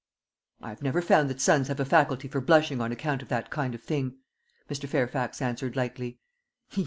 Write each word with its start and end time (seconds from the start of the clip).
"I 0.63 0.69
have 0.69 0.81
never 0.81 0.99
found 0.99 1.29
that 1.29 1.39
sons 1.39 1.67
have 1.67 1.79
a 1.79 1.85
faculty 1.85 2.27
for 2.27 2.41
blushing 2.41 2.81
on 2.81 2.91
account 2.91 3.21
of 3.21 3.27
that 3.27 3.51
kind 3.51 3.75
of 3.75 3.83
thing," 3.83 4.17
Mr. 4.67 4.89
Fairfax 4.89 5.43
answered 5.43 5.75
lightly. 5.75 6.17